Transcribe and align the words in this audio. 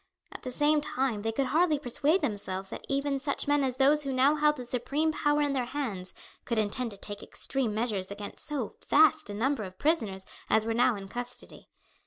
At 0.31 0.41
the 0.41 0.49
same 0.51 0.81
time 0.81 1.21
they 1.21 1.31
could 1.31 1.45
hardly 1.45 1.77
persuade 1.77 2.21
themselves 2.21 2.69
that 2.69 2.83
even 2.89 3.19
such 3.19 3.47
men 3.47 3.63
as 3.63 3.75
those 3.75 4.01
who 4.01 4.11
now 4.11 4.33
held 4.33 4.55
the 4.55 4.65
supreme 4.65 5.11
power 5.11 5.43
in 5.43 5.53
their 5.53 5.65
hands, 5.65 6.15
could 6.43 6.57
intend 6.57 6.89
to 6.89 6.97
take 6.97 7.21
extreme 7.21 7.75
measures 7.75 8.09
against 8.09 8.43
so 8.43 8.77
vast 8.87 9.29
a 9.29 9.35
number 9.35 9.61
of 9.61 9.77
prisoners 9.77 10.25
as 10.49 10.65
were 10.65 10.73
now 10.73 10.95
in 10.95 11.07
custody. 11.07 11.69